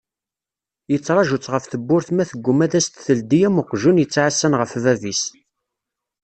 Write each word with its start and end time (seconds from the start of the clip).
Yettraǧu-tt 0.91 1.51
ɣer 1.51 1.63
tewwurt 1.71 2.09
ma 2.11 2.23
tgumma 2.29 2.63
ad 2.65 2.73
as-teldi 2.79 3.39
am 3.47 3.59
uqjun 3.61 4.01
yettɛassan 4.01 4.57
ɣef 4.59 4.71
bab-is. 4.83 5.23